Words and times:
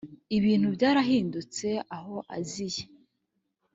ibintu 0.37 0.67
byarahindutse 0.75 1.67
aho 1.97 2.15
aziye. 2.37 2.83